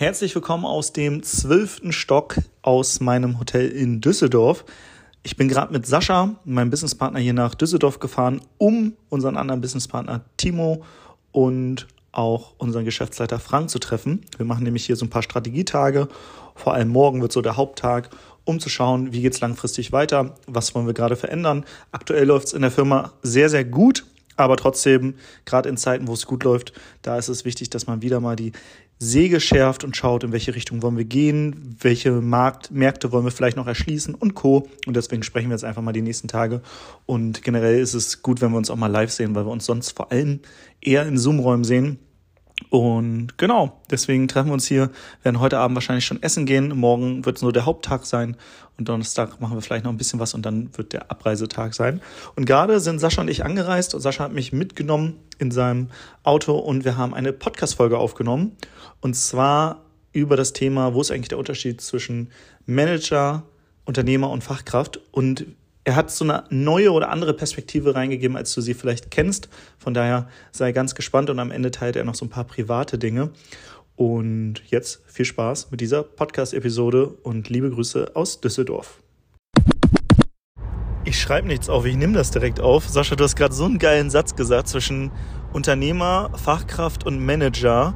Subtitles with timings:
[0.00, 4.64] Herzlich willkommen aus dem zwölften Stock aus meinem Hotel in Düsseldorf.
[5.22, 10.24] Ich bin gerade mit Sascha, meinem Businesspartner, hier nach Düsseldorf gefahren, um unseren anderen Businesspartner
[10.38, 10.84] Timo
[11.32, 14.24] und auch unseren Geschäftsleiter Frank zu treffen.
[14.38, 16.08] Wir machen nämlich hier so ein paar Strategietage.
[16.54, 18.08] Vor allem morgen wird so der Haupttag,
[18.46, 21.66] um zu schauen, wie geht es langfristig weiter, was wollen wir gerade verändern.
[21.92, 24.06] Aktuell läuft es in der Firma sehr, sehr gut.
[24.36, 26.72] Aber trotzdem, gerade in Zeiten, wo es gut läuft,
[27.02, 28.52] da ist es wichtig, dass man wieder mal die
[29.02, 33.30] Säge schärft und schaut, in welche Richtung wollen wir gehen, welche Markt, Märkte wollen wir
[33.30, 34.68] vielleicht noch erschließen und Co.
[34.86, 36.60] Und deswegen sprechen wir jetzt einfach mal die nächsten Tage.
[37.06, 39.64] Und generell ist es gut, wenn wir uns auch mal live sehen, weil wir uns
[39.64, 40.40] sonst vor allem
[40.82, 41.98] eher in Zoom-Räumen sehen.
[42.70, 44.90] Und genau, deswegen treffen wir uns hier,
[45.24, 46.68] werden heute Abend wahrscheinlich schon essen gehen.
[46.68, 48.36] Morgen wird es nur der Haupttag sein
[48.78, 52.00] und Donnerstag machen wir vielleicht noch ein bisschen was und dann wird der Abreisetag sein.
[52.36, 55.88] Und gerade sind Sascha und ich angereist und Sascha hat mich mitgenommen in seinem
[56.22, 58.56] Auto und wir haben eine Podcast-Folge aufgenommen
[59.00, 62.30] und zwar über das Thema, wo ist eigentlich der Unterschied zwischen
[62.66, 63.42] Manager,
[63.84, 65.44] Unternehmer und Fachkraft und
[65.84, 69.48] er hat so eine neue oder andere Perspektive reingegeben, als du sie vielleicht kennst.
[69.78, 72.98] Von daher sei ganz gespannt und am Ende teilt er noch so ein paar private
[72.98, 73.30] Dinge.
[73.96, 79.02] Und jetzt viel Spaß mit dieser Podcast-Episode und liebe Grüße aus Düsseldorf.
[81.04, 82.88] Ich schreibe nichts auf, ich nehme das direkt auf.
[82.88, 85.10] Sascha, du hast gerade so einen geilen Satz gesagt zwischen
[85.52, 87.94] Unternehmer, Fachkraft und Manager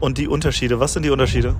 [0.00, 0.80] und die Unterschiede.
[0.80, 1.54] Was sind die Unterschiede?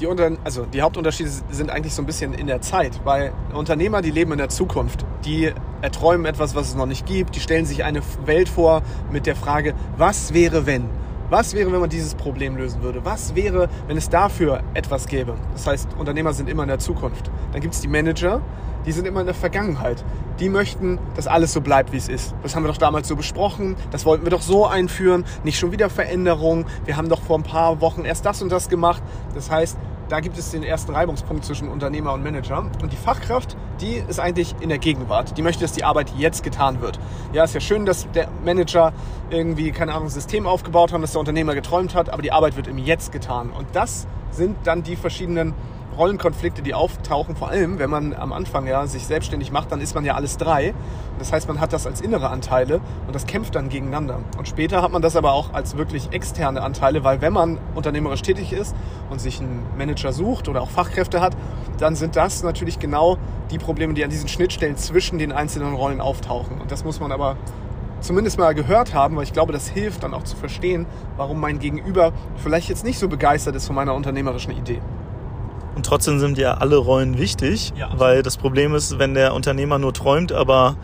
[0.00, 4.02] Die, unter, also die Hauptunterschiede sind eigentlich so ein bisschen in der Zeit, weil Unternehmer,
[4.02, 5.04] die leben in der Zukunft.
[5.24, 7.34] Die erträumen etwas, was es noch nicht gibt.
[7.36, 10.84] Die stellen sich eine Welt vor mit der Frage, was wäre wenn?
[11.30, 13.04] Was wäre, wenn man dieses Problem lösen würde?
[13.04, 15.34] Was wäre, wenn es dafür etwas gäbe?
[15.52, 17.30] Das heißt, Unternehmer sind immer in der Zukunft.
[17.52, 18.40] Dann gibt es die Manager,
[18.86, 20.02] die sind immer in der Vergangenheit.
[20.40, 22.34] Die möchten, dass alles so bleibt, wie es ist.
[22.42, 23.76] Das haben wir doch damals so besprochen.
[23.90, 25.26] Das wollten wir doch so einführen.
[25.44, 26.64] Nicht schon wieder Veränderungen.
[26.86, 29.02] Wir haben doch vor ein paar Wochen erst das und das gemacht.
[29.34, 29.76] Das heißt,
[30.08, 32.58] da gibt es den ersten Reibungspunkt zwischen Unternehmer und Manager.
[32.82, 35.36] Und die Fachkraft, die ist eigentlich in der Gegenwart.
[35.36, 36.98] Die möchte, dass die Arbeit jetzt getan wird.
[37.32, 38.92] Ja, ist ja schön, dass der Manager
[39.30, 42.56] irgendwie, keine Ahnung, ein System aufgebaut hat, das der Unternehmer geträumt hat, aber die Arbeit
[42.56, 43.50] wird im Jetzt getan.
[43.50, 45.54] Und das sind dann die verschiedenen
[45.98, 49.94] Rollenkonflikte, die auftauchen, vor allem wenn man am Anfang ja sich selbstständig macht, dann ist
[49.94, 50.72] man ja alles drei.
[51.18, 54.20] Das heißt, man hat das als innere Anteile und das kämpft dann gegeneinander.
[54.38, 58.22] Und später hat man das aber auch als wirklich externe Anteile, weil wenn man unternehmerisch
[58.22, 58.74] tätig ist
[59.10, 61.36] und sich einen Manager sucht oder auch Fachkräfte hat,
[61.78, 63.18] dann sind das natürlich genau
[63.50, 66.60] die Probleme, die an diesen Schnittstellen zwischen den einzelnen Rollen auftauchen.
[66.60, 67.36] Und das muss man aber
[68.00, 70.86] zumindest mal gehört haben, weil ich glaube, das hilft dann auch zu verstehen,
[71.16, 74.80] warum mein Gegenüber vielleicht jetzt nicht so begeistert ist von meiner unternehmerischen Idee.
[75.78, 77.88] Und trotzdem sind ja alle Rollen wichtig, ja.
[77.94, 80.76] weil das Problem ist, wenn der Unternehmer nur träumt, aber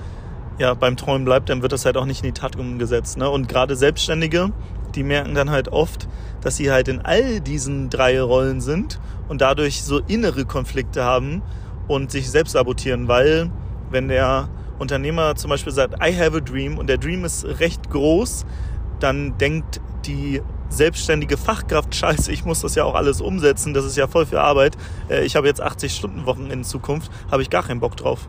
[0.58, 3.18] ja, beim Träumen bleibt, dann wird das halt auch nicht in die Tat umgesetzt.
[3.18, 3.28] Ne?
[3.28, 4.52] Und gerade Selbstständige,
[4.94, 6.06] die merken dann halt oft,
[6.42, 11.42] dass sie halt in all diesen drei Rollen sind und dadurch so innere Konflikte haben
[11.88, 13.50] und sich selbst sabotieren, weil
[13.90, 17.90] wenn der Unternehmer zum Beispiel sagt, I have a dream und der Dream ist recht
[17.90, 18.46] groß,
[19.00, 20.40] dann denkt die
[20.74, 24.38] selbstständige Fachkraft, scheiße, ich muss das ja auch alles umsetzen, das ist ja voll viel
[24.38, 24.76] Arbeit.
[25.08, 28.28] Äh, ich habe jetzt 80 Stunden Wochen in Zukunft, habe ich gar keinen Bock drauf.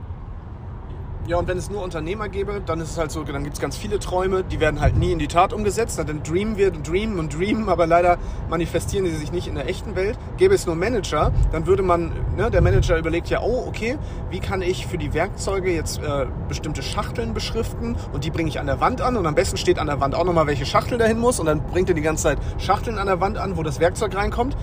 [1.28, 3.62] Ja, und wenn es nur Unternehmer gäbe, dann ist es halt so, dann gibt es
[3.62, 5.98] ganz viele Träume, die werden halt nie in die Tat umgesetzt.
[5.98, 9.96] Dann dreamen wir, dreamen und dreamen, aber leider manifestieren sie sich nicht in der echten
[9.96, 10.20] Welt.
[10.38, 13.98] Gäbe es nur Manager, dann würde man, ne, der Manager überlegt ja, oh, okay,
[14.30, 18.60] wie kann ich für die Werkzeuge jetzt äh, bestimmte Schachteln beschriften und die bringe ich
[18.60, 21.00] an der Wand an und am besten steht an der Wand auch nochmal, welche Schachtel
[21.00, 23.64] dahin muss und dann bringt er die ganze Zeit Schachteln an der Wand an, wo
[23.64, 24.56] das Werkzeug reinkommt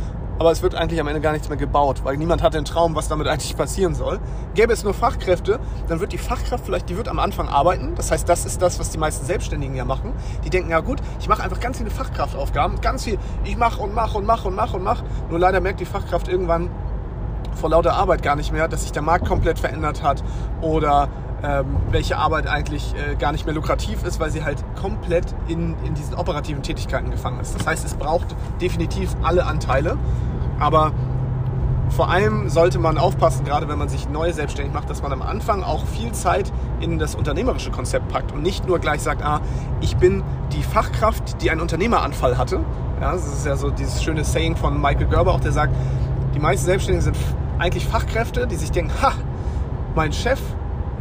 [0.43, 2.97] aber es wird eigentlich am Ende gar nichts mehr gebaut, weil niemand hat den Traum,
[2.97, 4.19] was damit eigentlich passieren soll.
[4.57, 7.95] Gäbe es nur Fachkräfte, dann wird die Fachkraft vielleicht, die wird am Anfang arbeiten.
[7.95, 10.13] Das heißt, das ist das, was die meisten Selbstständigen ja machen.
[10.45, 13.95] Die denken, ja gut, ich mache einfach ganz viele Fachkraftaufgaben, ganz viel, ich mache und
[13.95, 15.05] mache und mache und mache und mache.
[15.31, 16.71] Nur leider merkt die Fachkraft irgendwann
[17.55, 20.25] vor lauter Arbeit gar nicht mehr, dass sich der Markt komplett verändert hat
[20.61, 21.09] oder
[21.43, 25.75] ähm, welche Arbeit eigentlich äh, gar nicht mehr lukrativ ist, weil sie halt komplett in,
[25.85, 27.55] in diesen operativen Tätigkeiten gefangen ist.
[27.55, 29.99] Das heißt, es braucht definitiv alle Anteile,
[30.61, 30.93] aber
[31.89, 35.21] vor allem sollte man aufpassen, gerade wenn man sich neu selbstständig macht, dass man am
[35.21, 36.51] Anfang auch viel Zeit
[36.81, 39.41] in das unternehmerische Konzept packt und nicht nur gleich sagt, ah,
[39.81, 40.23] ich bin
[40.53, 42.61] die Fachkraft, die einen Unternehmeranfall hatte.
[43.01, 45.75] Ja, das ist ja so dieses schöne Saying von Michael Gerber auch, der sagt,
[46.35, 47.17] die meisten Selbstständigen sind
[47.59, 49.13] eigentlich Fachkräfte, die sich denken, ha,
[49.95, 50.41] mein Chef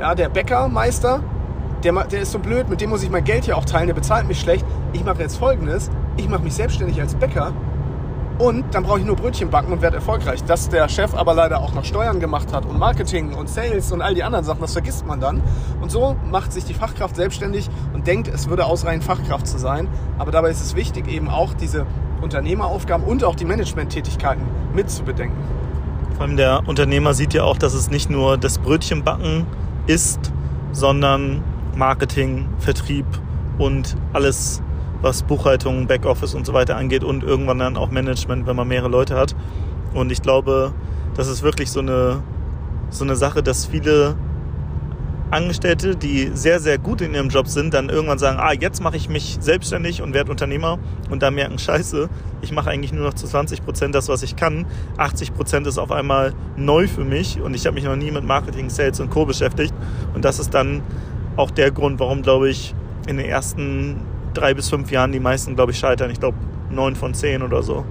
[0.01, 1.21] ja, der Bäckermeister,
[1.83, 3.93] der, der ist so blöd, mit dem muss ich mein Geld ja auch teilen, der
[3.93, 4.65] bezahlt mich schlecht.
[4.93, 7.53] Ich mache jetzt folgendes, ich mache mich selbstständig als Bäcker
[8.39, 10.43] und dann brauche ich nur Brötchen backen und werde erfolgreich.
[10.43, 14.01] Dass der Chef aber leider auch noch Steuern gemacht hat und Marketing und Sales und
[14.01, 15.43] all die anderen Sachen, das vergisst man dann.
[15.81, 19.87] Und so macht sich die Fachkraft selbstständig und denkt, es würde ausreichen, Fachkraft zu sein.
[20.17, 21.85] Aber dabei ist es wichtig, eben auch diese
[22.21, 24.43] Unternehmeraufgaben und auch die Managementtätigkeiten
[24.73, 25.37] mit zu bedenken.
[26.15, 29.45] Vor allem der Unternehmer sieht ja auch, dass es nicht nur das Brötchenbacken
[29.87, 30.31] ist,
[30.71, 31.43] sondern
[31.75, 33.05] Marketing, Vertrieb
[33.57, 34.61] und alles,
[35.01, 38.89] was Buchhaltung, Backoffice und so weiter angeht und irgendwann dann auch Management, wenn man mehrere
[38.89, 39.35] Leute hat.
[39.93, 40.73] Und ich glaube,
[41.15, 42.21] das ist wirklich so eine,
[42.89, 44.15] so eine Sache, dass viele
[45.31, 48.97] Angestellte, die sehr, sehr gut in ihrem Job sind, dann irgendwann sagen, ah, jetzt mache
[48.97, 50.77] ich mich selbstständig und werde Unternehmer
[51.09, 52.09] und dann merken, scheiße,
[52.41, 54.65] ich mache eigentlich nur noch zu 20 Prozent das, was ich kann.
[54.97, 58.25] 80 Prozent ist auf einmal neu für mich und ich habe mich noch nie mit
[58.25, 59.25] Marketing, Sales und Co.
[59.25, 59.73] beschäftigt.
[60.13, 60.81] Und das ist dann
[61.37, 62.75] auch der Grund, warum, glaube ich,
[63.07, 64.01] in den ersten
[64.33, 66.11] drei bis fünf Jahren die meisten, glaube ich, scheitern.
[66.11, 66.37] Ich glaube,
[66.69, 67.85] neun von zehn oder so.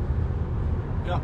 [1.09, 1.21] Ja.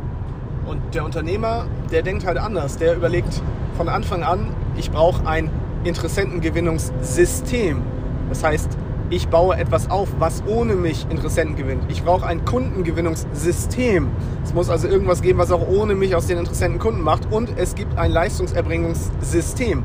[0.66, 2.78] Und der Unternehmer, der denkt halt anders.
[2.78, 3.42] Der überlegt
[3.76, 5.50] von Anfang an, ich brauche ein
[5.88, 7.82] Interessentengewinnungssystem.
[8.28, 8.76] Das heißt,
[9.08, 11.84] ich baue etwas auf, was ohne mich Interessenten gewinnt.
[11.88, 14.08] Ich brauche ein Kundengewinnungssystem.
[14.42, 17.30] Es muss also irgendwas geben, was auch ohne mich aus den Interessenten Kunden macht.
[17.30, 19.84] Und es gibt ein Leistungserbringungssystem.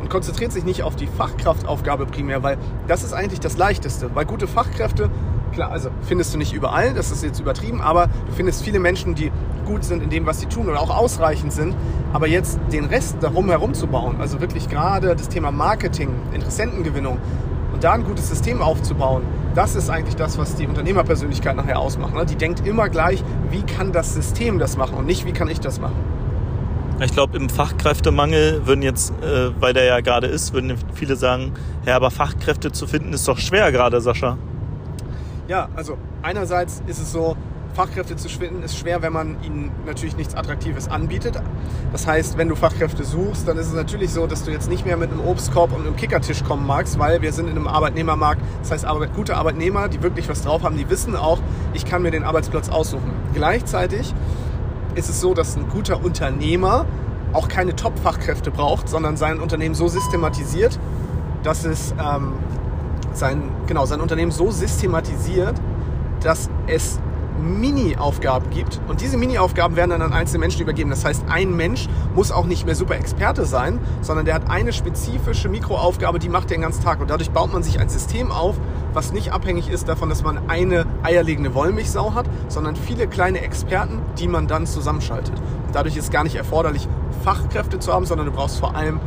[0.00, 2.56] Und konzentriert sich nicht auf die Fachkraftaufgabe primär, weil
[2.88, 4.10] das ist eigentlich das Leichteste.
[4.14, 5.10] Weil gute Fachkräfte,
[5.52, 9.14] klar, also findest du nicht überall, das ist jetzt übertrieben, aber du findest viele Menschen,
[9.14, 9.30] die
[9.72, 11.74] gut sind in dem, was sie tun oder auch ausreichend sind.
[12.12, 17.18] Aber jetzt den Rest darum herum zu bauen, also wirklich gerade das Thema Marketing, Interessentengewinnung
[17.72, 19.22] und da ein gutes System aufzubauen,
[19.54, 22.14] das ist eigentlich das, was die Unternehmerpersönlichkeit nachher ausmacht.
[22.14, 22.26] Ne?
[22.26, 25.60] Die denkt immer gleich, wie kann das System das machen und nicht, wie kann ich
[25.60, 25.96] das machen.
[27.00, 31.52] Ich glaube, im Fachkräftemangel würden jetzt, äh, weil der ja gerade ist, würden viele sagen,
[31.86, 34.36] ja, aber Fachkräfte zu finden ist doch schwer gerade, Sascha.
[35.48, 37.36] Ja, also einerseits ist es so,
[37.74, 41.40] Fachkräfte zu finden ist schwer, wenn man ihnen natürlich nichts Attraktives anbietet.
[41.90, 44.84] Das heißt, wenn du Fachkräfte suchst, dann ist es natürlich so, dass du jetzt nicht
[44.84, 48.42] mehr mit einem Obstkorb und einem Kickertisch kommen magst, weil wir sind in einem Arbeitnehmermarkt.
[48.60, 51.40] Das heißt, Arbeit, gute Arbeitnehmer, die wirklich was drauf haben, die wissen auch,
[51.72, 53.10] ich kann mir den Arbeitsplatz aussuchen.
[53.32, 54.14] Gleichzeitig
[54.94, 56.84] ist es so, dass ein guter Unternehmer
[57.32, 60.78] auch keine Top-Fachkräfte braucht, sondern sein Unternehmen so systematisiert,
[61.42, 62.34] dass es ähm,
[63.14, 65.54] sein, genau, sein Unternehmen so systematisiert,
[66.20, 67.00] dass es
[67.40, 68.80] Mini-Aufgaben gibt.
[68.88, 70.90] Und diese Mini-Aufgaben werden dann an einzelne Menschen übergeben.
[70.90, 74.72] Das heißt, ein Mensch muss auch nicht mehr super Experte sein, sondern der hat eine
[74.72, 77.00] spezifische Mikroaufgabe, die macht er den ganzen Tag.
[77.00, 78.56] Und dadurch baut man sich ein System auf,
[78.92, 84.00] was nicht abhängig ist davon, dass man eine eierlegende Wollmilchsau hat, sondern viele kleine Experten,
[84.18, 85.38] die man dann zusammenschaltet.
[85.66, 86.88] Und dadurch ist gar nicht erforderlich,
[87.24, 89.00] Fachkräfte zu haben, sondern du brauchst vor allem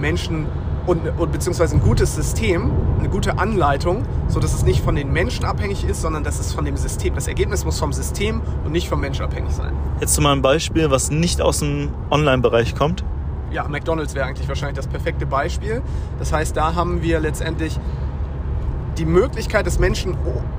[0.00, 0.46] Menschen,
[0.90, 5.12] und, und beziehungsweise ein gutes System, eine gute Anleitung, so dass es nicht von den
[5.12, 7.14] Menschen abhängig ist, sondern dass es von dem System.
[7.14, 9.72] Das Ergebnis muss vom System und nicht vom Menschen abhängig sein.
[10.00, 13.04] Jetzt zu meinem Beispiel, was nicht aus dem Online-Bereich kommt.
[13.52, 15.80] Ja, McDonald's wäre eigentlich wahrscheinlich das perfekte Beispiel.
[16.18, 17.78] Das heißt, da haben wir letztendlich
[19.00, 20.14] die Möglichkeit, dass Menschen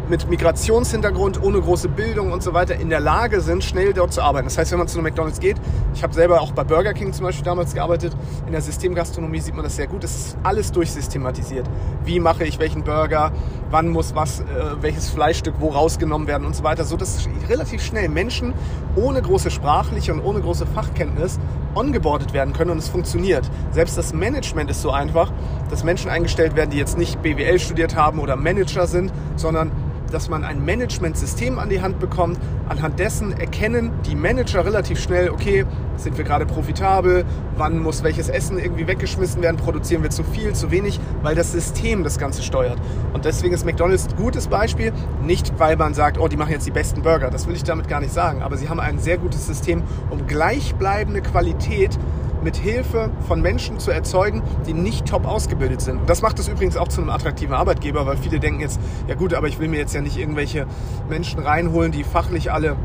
[0.10, 4.24] mit Migrationshintergrund, ohne große Bildung und so weiter in der Lage sind, schnell dort zu
[4.24, 4.48] arbeiten.
[4.48, 5.58] Das heißt, wenn man zu einem McDonalds geht,
[5.94, 8.18] ich habe selber auch bei Burger King zum Beispiel damals gearbeitet,
[8.48, 11.70] in der Systemgastronomie sieht man das sehr gut, es ist alles durchsystematisiert.
[12.04, 13.32] Wie mache ich welchen Burger,
[13.70, 14.44] wann muss was, äh,
[14.82, 18.56] welches Fleischstück wo rausgenommen werden und so weiter, so dass relativ schnell Menschen
[18.96, 21.40] ohne große sprachliche und ohne große Fachkenntnis
[21.76, 23.50] ongeboardet werden können und es funktioniert.
[23.72, 25.32] Selbst das Management ist so einfach,
[25.70, 29.72] dass Menschen eingestellt werden, die jetzt nicht BWL studiert haben oder Manager sind, sondern
[30.12, 32.40] dass man ein Managementsystem an die Hand bekommt.
[32.70, 35.66] Anhand dessen erkennen die Manager relativ schnell, okay,
[35.98, 37.26] sind wir gerade profitabel,
[37.58, 41.52] wann muss welches Essen irgendwie weggeschmissen werden, produzieren wir zu viel, zu wenig, weil das
[41.52, 42.78] System das Ganze steuert.
[43.14, 44.94] Und deswegen ist McDonald's ein gutes Beispiel,
[45.24, 47.88] nicht weil man sagt, oh, die machen jetzt die besten Burger, das will ich damit
[47.88, 51.98] gar nicht sagen, aber sie haben ein sehr gutes System, um gleichbleibende Qualität
[52.44, 56.10] mit Hilfe von Menschen zu erzeugen, die nicht top ausgebildet sind.
[56.10, 59.34] das macht es übrigens auch zu einem attraktiven Arbeitgeber, weil viele denken jetzt, ja gut,
[59.34, 60.66] aber ich will mir jetzt ja nicht irgendwelche
[61.10, 62.76] Menschen reinholen, die fachlich alle,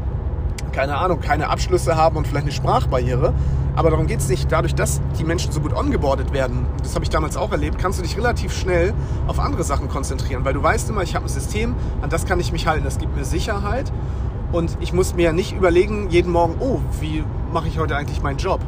[0.73, 3.35] keine Ahnung, keine Abschlüsse haben und vielleicht eine Sprachbarriere.
[3.77, 4.51] Aber darum geht es nicht.
[4.51, 7.99] Dadurch, dass die Menschen so gut ongeboardet werden, das habe ich damals auch erlebt, kannst
[7.99, 8.95] du dich relativ schnell
[9.27, 12.41] auf andere Sachen konzentrieren, weil du weißt immer, ich habe ein System, an das kann
[12.41, 13.93] ich mich halten, das gibt mir Sicherheit.
[14.51, 17.23] Und ich muss mir nicht überlegen, jeden Morgen, oh, wie
[17.53, 18.61] mache ich heute eigentlich meinen Job?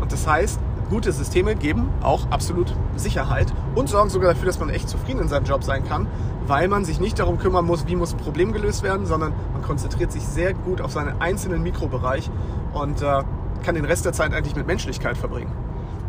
[0.00, 4.70] Und das heißt, gute Systeme geben auch absolut Sicherheit und sorgen sogar dafür, dass man
[4.70, 6.06] echt zufrieden in seinem Job sein kann,
[6.46, 9.62] weil man sich nicht darum kümmern muss, wie muss ein Problem gelöst werden, sondern man
[9.62, 12.30] konzentriert sich sehr gut auf seinen einzelnen Mikrobereich
[12.72, 13.22] und äh,
[13.64, 15.52] kann den Rest der Zeit eigentlich mit Menschlichkeit verbringen.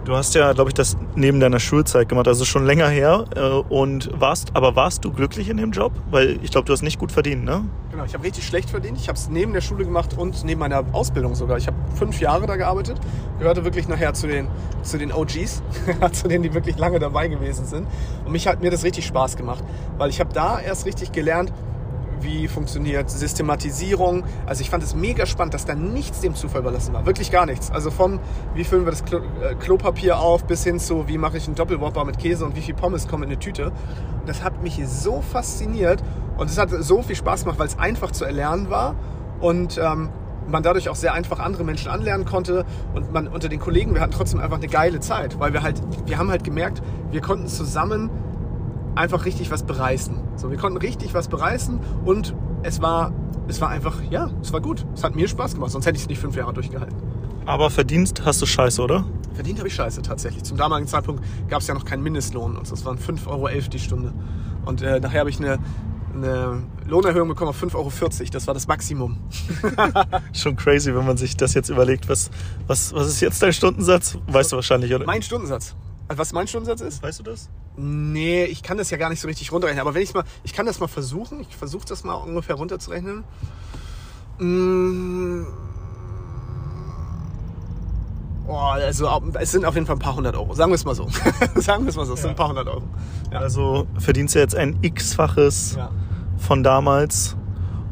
[0.06, 3.26] Du hast ja, glaube ich, das neben deiner Schulzeit gemacht, also schon länger her.
[3.36, 5.92] Äh, und warst, aber warst du glücklich in dem Job?
[6.10, 7.66] Weil ich glaube, du hast nicht gut verdient, ne?
[7.92, 8.98] Genau, ich habe richtig schlecht verdient.
[8.98, 11.58] Ich habe es neben der Schule gemacht und neben meiner Ausbildung sogar.
[11.58, 12.98] Ich habe fünf Jahre da gearbeitet,
[13.40, 14.48] gehörte wirklich nachher zu den,
[14.84, 15.62] zu den OGs,
[16.14, 17.86] zu denen, die wirklich lange dabei gewesen sind.
[18.26, 19.64] Und mich hat mir das richtig Spaß gemacht,
[19.98, 21.52] weil ich habe da erst richtig gelernt,
[22.22, 24.24] wie funktioniert Systematisierung.
[24.46, 27.06] Also ich fand es mega spannend, dass da nichts dem Zufall überlassen war.
[27.06, 27.72] Wirklich gar nichts.
[27.72, 28.20] Also vom,
[28.56, 31.56] wie füllen wir das Klo äh, Klopapier auf, bis hin zu, wie mache ich einen
[31.56, 33.68] Doppelwhopper mit Käse und wie viel Pommes kommen in eine Tüte.
[33.68, 36.02] Und das hat mich so fasziniert
[36.38, 38.96] und es hat so viel Spaß gemacht, weil es einfach zu erlernen war
[39.42, 40.10] und ähm,
[40.50, 44.02] man dadurch auch sehr einfach andere Menschen anlernen konnte und man unter den Kollegen, wir
[44.02, 47.48] hatten trotzdem einfach eine geile Zeit, weil wir halt, wir haben halt gemerkt, wir konnten
[47.48, 48.10] zusammen
[48.96, 50.18] einfach richtig was bereißen.
[50.36, 53.14] So, wir konnten richtig was bereißen und es war,
[53.48, 54.86] es war einfach, ja, es war gut.
[54.94, 56.96] Es hat mir Spaß gemacht, sonst hätte ich es nicht fünf Jahre durchgehalten.
[57.46, 59.06] Aber verdient hast du Scheiße, oder?
[59.34, 60.44] Verdient habe ich Scheiße tatsächlich.
[60.44, 63.80] Zum damaligen Zeitpunkt gab es ja noch keinen Mindestlohn und das waren 5,11 Euro die
[63.80, 64.14] Stunde.
[64.66, 65.58] Und äh, nachher habe ich eine,
[66.14, 67.90] eine Lohnerhöhung bekommen auf 5,40 Euro.
[68.32, 69.18] Das war das Maximum.
[70.34, 72.10] Schon crazy, wenn man sich das jetzt überlegt.
[72.10, 72.30] Was,
[72.68, 74.18] was, was ist jetzt dein Stundensatz?
[74.28, 75.06] Weißt du wahrscheinlich, oder?
[75.06, 75.76] Mein Stundensatz.
[76.10, 77.04] Also was mein Stundensatz ist?
[77.04, 77.50] Weißt du das?
[77.78, 79.80] Nee, ich kann das ja gar nicht so richtig runterrechnen.
[79.80, 81.40] Aber wenn ich mal, ich kann das mal versuchen.
[81.42, 83.24] Ich versuche das mal ungefähr runterzurechnen.
[84.40, 85.46] Mmh.
[88.48, 89.08] Oh, also
[89.40, 90.56] es sind auf jeden Fall ein paar hundert Euro.
[90.56, 91.08] Sagen wir es mal so.
[91.56, 92.16] Sagen wir es mal so.
[92.16, 92.82] Es sind ein paar hundert Euro.
[93.32, 93.40] Ja.
[93.40, 95.92] Also verdienst du jetzt ein x-faches Ja.
[96.40, 97.36] von damals.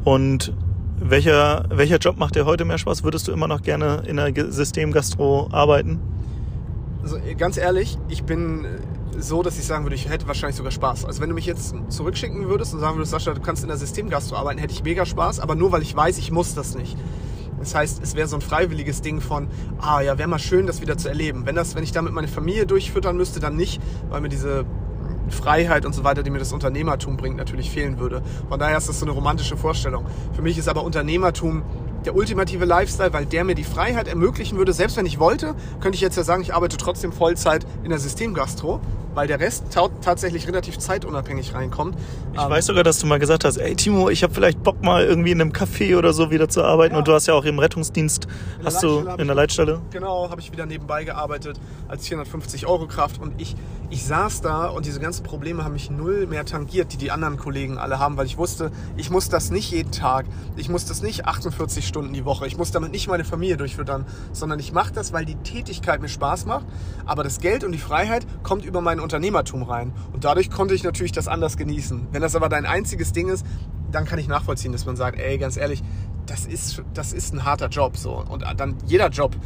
[0.03, 0.53] Und
[0.99, 3.03] welcher, welcher Job macht dir heute mehr Spaß?
[3.03, 5.99] Würdest du immer noch gerne in der Systemgastro arbeiten?
[7.07, 8.67] Also ganz ehrlich, ich bin äh,
[9.17, 11.05] so, dass ich sagen würde, ich hätte wahrscheinlich sogar Spaß.
[11.05, 13.77] Also wenn du mich jetzt zurückschicken würdest und sagen würdest, Sascha, du kannst in der
[13.77, 16.97] Systemgastro arbeiten, hätte ich mega Spaß, aber nur weil ich weiß, ich muss das nicht.
[17.59, 19.47] Das heißt, es wäre so ein freiwilliges Ding von,
[19.79, 21.45] ah ja, wäre mal schön, das wieder zu erleben.
[21.45, 24.65] Wenn, das, wenn ich damit meine Familie durchfüttern müsste, dann nicht, weil mir diese
[25.29, 28.21] Freiheit und so weiter, die mir das Unternehmertum bringt, natürlich fehlen würde.
[28.49, 30.05] Von daher ist das so eine romantische Vorstellung.
[30.33, 31.63] Für mich ist aber Unternehmertum
[32.07, 34.71] der ultimative Lifestyle, weil der mir die Freiheit ermöglichen würde.
[34.71, 37.99] Selbst wenn ich wollte, könnte ich jetzt ja sagen, ich arbeite trotzdem Vollzeit in der
[37.99, 38.79] Systemgastro,
[39.17, 41.97] weil der Rest ta tatsächlich relativ zeitunabhängig reinkommt.
[42.33, 44.83] Ich Ähm, weiß sogar, dass du mal gesagt hast, ey Timo, ich habe vielleicht Bock
[44.83, 46.93] mal irgendwie in einem Café oder so wieder zu arbeiten.
[46.93, 46.99] Ja.
[46.99, 48.27] Und du hast ja auch im Rettungsdienst,
[48.63, 49.81] hast du in der Leitstelle.
[49.89, 53.55] Genau, habe ich wieder nebenbei gearbeitet als 450 Euro Kraft und ich,
[53.89, 57.37] ich saß da und diese ganzen Probleme haben mich null mehr tangiert, die die anderen
[57.37, 61.01] Kollegen alle haben, weil ich wusste, ich muss das nicht jeden Tag, ich muss das
[61.01, 64.93] nicht 48 Stunden die Woche, ich muss damit nicht meine Familie durchfüttern, sondern ich mache
[64.93, 66.65] das, weil die Tätigkeit mir Spaß macht,
[67.07, 70.83] aber das Geld und die Freiheit kommt über mein Unternehmertum rein und dadurch konnte ich
[70.83, 72.09] natürlich das anders genießen.
[72.11, 73.45] Wenn das aber dein einziges Ding ist,
[73.89, 75.81] dann kann ich nachvollziehen, dass man sagt, ey, ganz ehrlich,
[76.25, 78.21] das ist, das ist ein harter Job so.
[78.27, 79.37] Und dann jeder Job,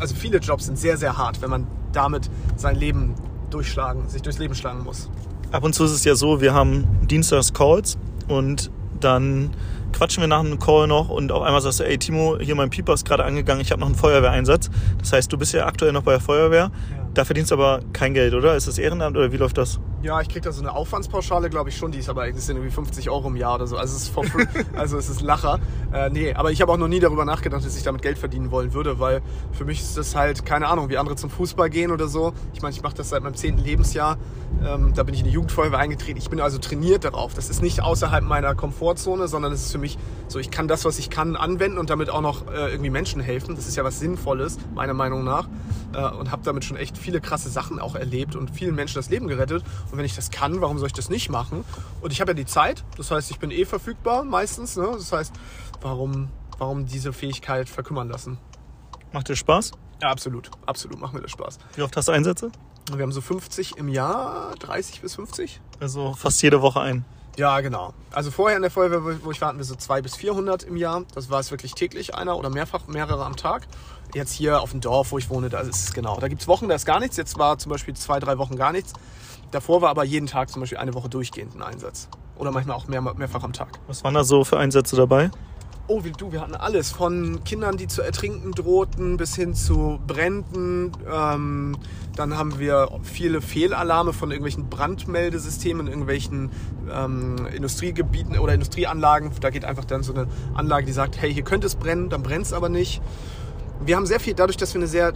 [0.00, 3.14] also viele Jobs sind sehr, sehr hart, wenn man damit sein Leben
[3.50, 5.08] durchschlagen, sich durchs Leben schlagen muss.
[5.52, 9.50] Ab und zu ist es ja so, wir haben Dienstags Calls und dann
[9.92, 12.70] quatschen wir nach einem Call noch und auf einmal sagst du, ey Timo, hier mein
[12.70, 14.70] Pieper ist gerade angegangen, ich habe noch einen Feuerwehreinsatz.
[14.98, 16.72] Das heißt, du bist ja aktuell noch bei der Feuerwehr,
[17.14, 18.56] da verdienst du aber kein Geld, oder?
[18.56, 19.78] Ist das Ehrenamt oder wie läuft das?
[20.02, 22.56] Ja, ich krieg da so eine Aufwandspauschale, glaube ich schon, die ist aber das sind
[22.56, 23.76] irgendwie 50 Euro im Jahr oder so.
[23.76, 24.44] Also es ist, for free.
[24.76, 25.60] also es ist Lacher.
[25.92, 28.50] Äh, nee, aber ich habe auch noch nie darüber nachgedacht, dass ich damit Geld verdienen
[28.50, 31.90] wollen würde, weil für mich ist das halt, keine Ahnung, wie andere zum Fußball gehen
[31.90, 32.34] oder so.
[32.52, 33.58] Ich meine, ich mache das seit meinem 10.
[33.58, 34.18] Lebensjahr.
[34.62, 36.18] Ähm, da bin ich in die Jugendfeuerwehr eingetreten.
[36.18, 37.32] Ich bin also trainiert darauf.
[37.32, 40.84] Das ist nicht außerhalb meiner Komfortzone, sondern es ist für mich so, ich kann das,
[40.84, 43.54] was ich kann, anwenden und damit auch noch äh, irgendwie Menschen helfen.
[43.56, 45.48] Das ist ja was Sinnvolles, meiner Meinung nach.
[45.94, 49.10] Äh, und habe damit schon echt viele krasse Sachen auch erlebt und vielen Menschen das
[49.10, 49.62] Leben gerettet.
[49.90, 51.64] Und wenn ich das kann, warum soll ich das nicht machen?
[52.00, 54.76] Und ich habe ja die Zeit, das heißt, ich bin eh verfügbar meistens.
[54.76, 54.88] Ne?
[54.92, 55.34] Das heißt,
[55.80, 58.38] warum, warum diese Fähigkeit verkümmern lassen?
[59.12, 59.72] Macht dir Spaß?
[60.02, 61.58] Ja, absolut, absolut, macht mir das Spaß.
[61.76, 62.50] Wie oft hast du Einsätze?
[62.92, 65.60] Wir haben so 50 im Jahr, 30 bis 50.
[65.80, 67.04] Also fast jede Woche ein.
[67.36, 67.92] Ja, genau.
[68.12, 70.76] Also vorher in der Feuerwehr, wo- ich war, hatten wir so 200 bis 400 im
[70.76, 71.02] Jahr.
[71.14, 73.66] Das war es wirklich täglich einer oder mehrfach, mehrere am Tag.
[74.14, 76.18] Jetzt hier auf dem Dorf, wo ich wohne, da ist es genau.
[76.20, 77.16] Da gibt es Wochen, da ist gar nichts.
[77.16, 78.92] Jetzt war zum Beispiel zwei, drei Wochen gar nichts.
[79.50, 82.08] Davor war aber jeden Tag zum Beispiel eine Woche durchgehend ein Einsatz.
[82.36, 83.78] Oder manchmal auch mehr, mehrfach am Tag.
[83.88, 85.30] Was waren da so für Einsätze dabei?
[85.86, 86.92] Oh, wie du, wir hatten alles.
[86.92, 90.92] Von Kindern, die zu ertrinken drohten, bis hin zu Bränden.
[91.12, 91.76] Ähm,
[92.16, 96.52] dann haben wir viele Fehlalarme von irgendwelchen Brandmeldesystemen in irgendwelchen
[96.90, 99.30] ähm, Industriegebieten oder Industrieanlagen.
[99.42, 102.22] Da geht einfach dann so eine Anlage, die sagt, hey, hier könnte es brennen, dann
[102.22, 103.02] brennt es aber nicht.
[103.84, 105.12] Wir haben sehr viel, dadurch, dass wir eine sehr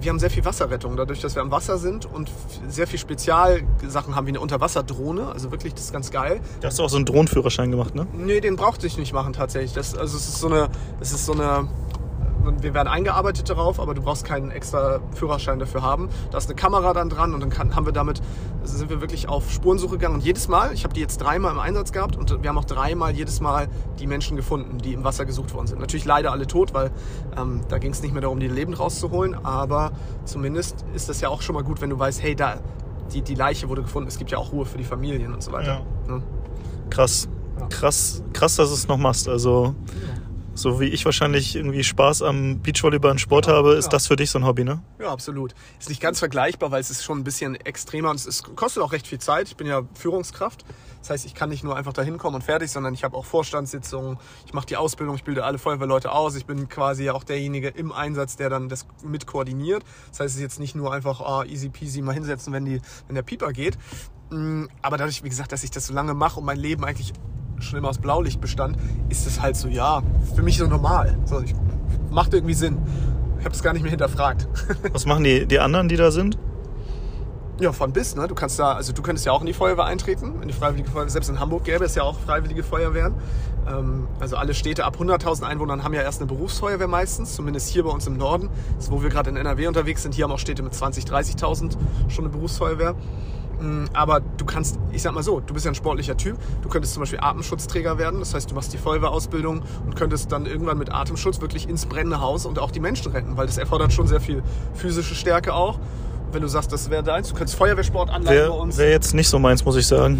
[0.00, 2.30] wir haben sehr viel Wasserrettung, dadurch, dass wir am Wasser sind und
[2.68, 5.28] sehr viel Spezialsachen haben wie eine Unterwasserdrohne.
[5.28, 6.40] Also wirklich, das ist ganz geil.
[6.60, 8.06] Da hast du auch so einen Drohnenführerschein gemacht, ne?
[8.12, 9.72] Nee, den brauchte ich nicht machen tatsächlich.
[9.72, 10.68] Das, also es ist so eine,
[11.00, 11.68] es ist so eine,
[12.44, 16.08] wir werden eingearbeitet darauf, aber du brauchst keinen extra Führerschein dafür haben.
[16.30, 18.20] Da ist eine Kamera dann dran und dann kann, haben wir damit,
[18.62, 20.16] sind wir wirklich auf Spurensuche gegangen.
[20.16, 22.64] Und jedes Mal, ich habe die jetzt dreimal im Einsatz gehabt und wir haben auch
[22.64, 25.80] dreimal jedes Mal die Menschen gefunden, die im Wasser gesucht worden sind.
[25.80, 26.90] Natürlich leider alle tot, weil
[27.36, 29.92] ähm, da ging es nicht mehr darum, die lebend rauszuholen, aber
[30.24, 32.58] zumindest ist das ja auch schon mal gut, wenn du weißt, hey, da,
[33.12, 34.08] die, die Leiche wurde gefunden.
[34.08, 35.82] Es gibt ja auch Ruhe für die Familien und so weiter.
[36.08, 36.22] Ne?
[36.90, 37.28] Krass.
[37.58, 37.66] Ja.
[37.68, 39.28] Krass, krass, dass du es noch machst.
[39.28, 39.74] Also,
[40.54, 43.90] so wie ich wahrscheinlich irgendwie Spaß am Beachvolleyball und Sport habe, ist ja.
[43.90, 44.82] das für dich so ein Hobby, ne?
[45.00, 45.54] Ja, absolut.
[45.78, 48.92] Ist nicht ganz vergleichbar, weil es ist schon ein bisschen extremer und es kostet auch
[48.92, 49.48] recht viel Zeit.
[49.48, 50.64] Ich bin ja Führungskraft.
[51.00, 53.26] Das heißt, ich kann nicht nur einfach da hinkommen und fertig, sondern ich habe auch
[53.26, 56.34] Vorstandssitzungen, ich mache die Ausbildung, ich bilde alle Feuerwehrleute aus.
[56.34, 59.84] Ich bin quasi ja auch derjenige im Einsatz, der dann das mit koordiniert.
[60.10, 62.80] Das heißt, es ist jetzt nicht nur einfach ah, easy peasy mal hinsetzen, wenn, die,
[63.06, 63.76] wenn der Pieper geht.
[64.30, 67.12] Mm, Aber dadurch, wie gesagt, dass ich das so lange mache und mein Leben eigentlich
[67.60, 68.76] schon immer aus Blaulicht bestand,
[69.08, 70.02] ist es halt so, ja,
[70.34, 71.18] für mich so normal.
[71.24, 71.54] So, ich,
[72.10, 72.78] macht irgendwie Sinn.
[73.38, 74.48] Ich habe es gar nicht mehr hinterfragt.
[74.92, 76.38] Was machen die, die anderen, die da sind?
[77.60, 78.26] Ja, von bis, ne?
[78.26, 80.90] Du kannst da, also du könntest ja auch in die Feuerwehr eintreten, in die Freiwillige
[80.90, 81.10] Feuerwehr.
[81.10, 83.14] Selbst in Hamburg gäbe es ja auch Freiwillige Feuerwehren.
[83.68, 87.84] Ähm, also alle Städte ab 100.000 Einwohnern haben ja erst eine Berufsfeuerwehr meistens, zumindest hier
[87.84, 88.48] bei uns im Norden.
[88.74, 90.14] Das ist, wo wir gerade in NRW unterwegs sind.
[90.14, 91.76] Hier haben auch Städte mit 20.000, 30.000
[92.08, 92.96] schon eine Berufsfeuerwehr.
[93.60, 96.36] Mm, Aber du kannst, ich sag mal so, du bist ja ein sportlicher Typ.
[96.62, 98.20] Du könntest zum Beispiel Atemschutzträger werden.
[98.20, 102.20] Das heißt, du machst die Feuerwehrausbildung und könntest dann irgendwann mit Atemschutz wirklich ins brennende
[102.20, 104.42] Haus und auch die Menschen retten, weil das erfordert schon sehr viel
[104.74, 105.78] physische Stärke auch.
[106.32, 108.76] Wenn du sagst, das wäre deins, du könntest Feuerwehrsport anleiten bei Wäre uns.
[108.76, 110.18] wär jetzt nicht so meins, muss ich sagen.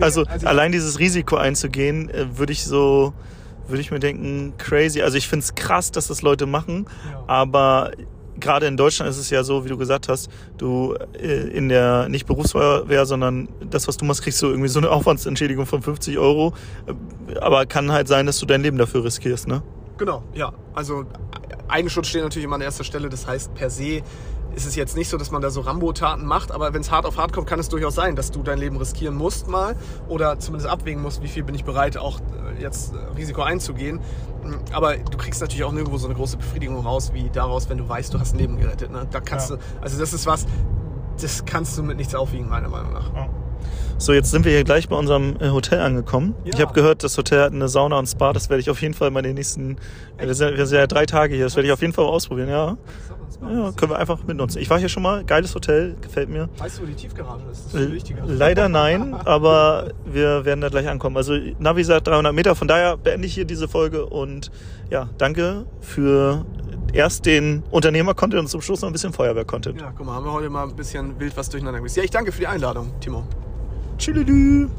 [0.00, 3.14] Also, also allein dieses Risiko einzugehen, äh, würde ich so,
[3.66, 5.00] würde ich mir denken, crazy.
[5.00, 7.24] Also ich finde es krass, dass das Leute machen, Ja.
[7.26, 7.92] aber
[8.40, 10.28] gerade in Deutschland ist es ja so, wie du gesagt hast,
[10.58, 14.78] du äh, in der nicht Berufsfeuerwehr, sondern das, was du machst, kriegst du irgendwie so
[14.78, 16.54] eine Aufwandsentschädigung von 50 Euro.
[17.40, 19.62] Aber kann halt sein, dass du dein Leben dafür riskierst, ne?
[19.98, 20.52] Genau, ja.
[20.74, 21.04] Also
[21.68, 23.08] Eigenschutz steht natürlich immer an erster Stelle.
[23.08, 24.02] Das heißt, per se
[24.56, 27.04] ist es jetzt nicht so, dass man da so Rambo-Taten macht, aber wenn es hart
[27.04, 29.76] auf hart kommt, kann es durchaus sein, dass du dein Leben riskieren musst mal
[30.08, 34.00] oder zumindest abwägen musst, wie viel bin ich bereit, auch äh, jetzt äh, Risiko einzugehen.
[34.72, 37.88] Aber du kriegst natürlich auch nirgendwo so eine große Befriedigung raus, wie daraus, wenn du
[37.88, 38.90] weißt, du hast ein Leben gerettet.
[38.90, 39.06] Ne?
[39.10, 39.56] Da kannst Ja.
[39.56, 40.46] du, also das ist was,
[41.20, 43.10] das kannst du mit nichts aufwiegen, meiner Meinung nach.
[43.98, 46.34] So, jetzt sind wir hier gleich bei unserem äh, Hotel angekommen.
[46.44, 46.52] Ja.
[46.54, 48.34] Ich habe gehört, das Hotel hat eine Sauna und Spa.
[48.34, 49.78] Das werde ich auf jeden Fall mal den nächsten.
[50.18, 51.44] Äh, wir, sind, wir sind ja drei Tage hier.
[51.44, 52.50] Das werde ich auf jeden Fall mal ausprobieren.
[52.50, 52.76] Ja,
[53.42, 54.60] ja, können wir einfach mitnutzen.
[54.60, 55.24] Ich war hier schon mal.
[55.24, 56.50] Geiles Hotel, gefällt mir.
[56.58, 57.66] Weißt du, wo die Tiefgarage ist?
[57.66, 58.22] Das ist viel wichtiger.
[58.26, 61.16] Leider nein, aber wir werden da gleich ankommen.
[61.16, 62.54] Also Navi sagt 300 Meter.
[62.54, 64.50] Von daher beende ich hier diese Folge und
[64.90, 66.44] ja, danke für
[66.92, 69.80] erst den Unternehmer-Content und zum Schluss noch ein bisschen Feuerwehr-Content.
[69.80, 71.98] Ja, guck mal, haben wir heute mal ein bisschen wild was durcheinander gewissen.
[71.98, 73.24] Ja, ich danke für die Einladung, Timo.
[73.98, 74.70] Tschüss.